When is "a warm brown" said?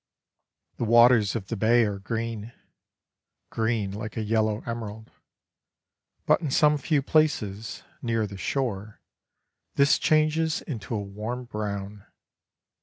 10.95-12.07